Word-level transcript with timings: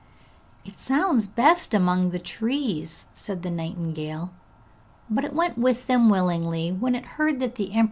'It 0.65 0.79
sounds 0.79 1.27
best 1.27 1.75
among 1.75 2.09
the 2.09 2.17
trees,' 2.17 3.05
said 3.13 3.43
the 3.43 3.51
nightingale, 3.51 4.31
but 5.11 5.23
it 5.23 5.31
went 5.35 5.59
with 5.59 5.85
them 5.85 6.09
willingly 6.09 6.71
when 6.71 6.95
it 6.95 7.05
heard 7.05 7.39
that 7.39 7.53
the 7.53 7.65
emperor 7.65 7.69
wished 7.69 7.75
it. 7.75 7.79